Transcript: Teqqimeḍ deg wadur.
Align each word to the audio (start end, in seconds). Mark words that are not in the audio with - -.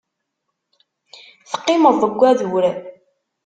Teqqimeḍ 1.49 1.95
deg 2.01 2.13
wadur. 2.19 2.65